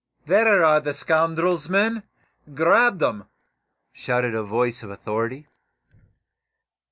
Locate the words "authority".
4.89-5.45